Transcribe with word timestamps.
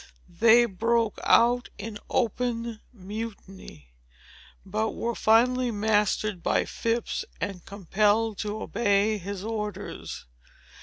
They 0.41 0.65
broke 0.65 1.19
out 1.23 1.69
in 1.77 1.99
open 2.09 2.81
mutiny, 2.91 3.93
but 4.65 4.95
were 4.95 5.13
finally 5.13 5.69
mastered 5.69 6.41
by 6.41 6.65
Phips, 6.65 7.23
and 7.39 7.63
compelled 7.67 8.39
to 8.39 8.63
obey 8.63 9.19
his 9.19 9.43
orders. 9.43 10.25